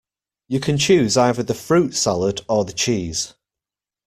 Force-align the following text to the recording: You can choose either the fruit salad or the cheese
You 0.47 0.59
can 0.59 0.79
choose 0.79 1.15
either 1.15 1.43
the 1.43 1.53
fruit 1.53 1.93
salad 1.95 2.41
or 2.49 2.65
the 2.65 2.73
cheese 2.73 3.35